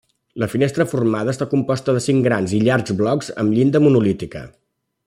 [0.43, 4.47] La finestra formada està composta de cinc grans i llargs blocs amb llinda monolítica.